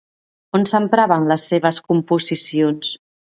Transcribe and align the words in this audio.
On 0.59 0.63
s'empraven 0.71 1.27
les 1.33 1.45
seves 1.51 1.83
composicions? 1.91 2.91